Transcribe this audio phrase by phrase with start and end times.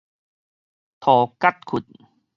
[0.99, 1.83] 塗葛窟